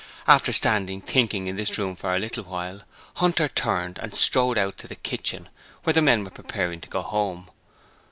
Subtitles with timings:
[0.27, 2.81] After standing thinking in this room for a little while,
[3.17, 5.47] Hunter turned and strode out to the kitchen,
[5.83, 7.51] where the men were preparing to go home.